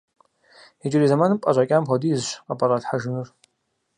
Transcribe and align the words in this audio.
Иджырей 0.83 1.09
зэманым 1.11 1.39
пӀэщӀэкӀам 1.41 1.83
хуэдизщ 1.87 2.29
къыпӀэщӀалъхьэжынур. 2.45 3.27